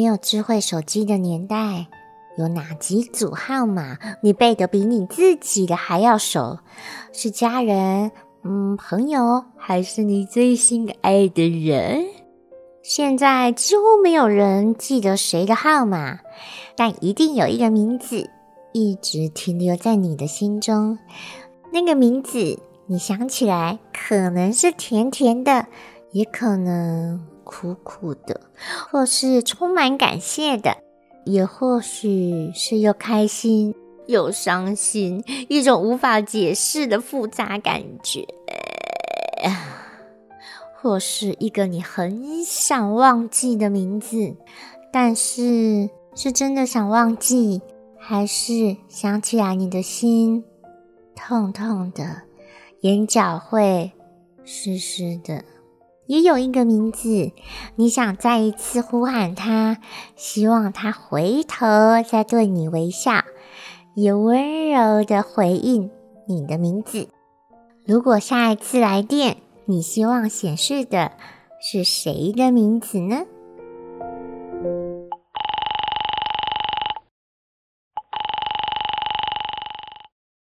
[0.00, 1.86] 没有智慧手机的年代，
[2.38, 6.60] 有哪几组号码你背得比你自己的还要熟？
[7.12, 8.10] 是家人、
[8.42, 12.06] 嗯朋友，还是你最心爱的人？
[12.82, 16.20] 现在几乎没有人记得谁的号码，
[16.74, 18.30] 但一定有一个名字
[18.72, 20.98] 一直停留在你的心中。
[21.74, 25.66] 那个名字，你想起来可能是甜甜的，
[26.12, 28.40] 也可能苦苦的，
[28.90, 30.76] 或是充满感谢的，
[31.24, 33.74] 也或许是又开心
[34.06, 38.26] 又伤心，一种无法解释的复杂感觉。
[40.82, 44.34] 或是一个你很想忘记的名字，
[44.90, 47.60] 但是是真的想忘记，
[47.98, 50.42] 还是想起来你的心
[51.14, 52.22] 痛痛的，
[52.80, 53.92] 眼角会
[54.42, 55.44] 湿湿的。
[56.10, 57.30] 也有一个名字，
[57.76, 59.78] 你想再一次呼喊他，
[60.16, 61.64] 希望他回头
[62.04, 63.22] 再对你微笑，
[63.94, 65.88] 也温柔的回应
[66.26, 67.06] 你的名字。
[67.86, 69.36] 如果下一次来电，
[69.66, 71.12] 你希望显示的
[71.60, 73.22] 是谁的名字呢？